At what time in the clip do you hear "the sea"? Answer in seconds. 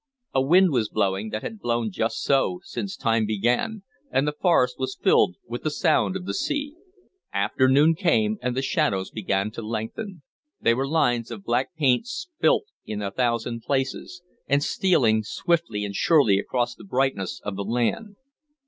6.25-6.73